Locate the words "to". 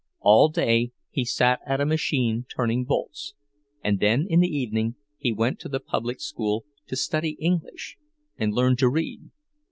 5.59-5.69, 6.87-6.95, 8.77-8.89